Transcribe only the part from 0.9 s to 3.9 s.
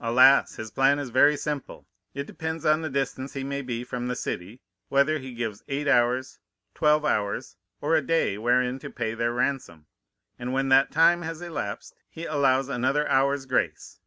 is very simple. It depends on the distance he may be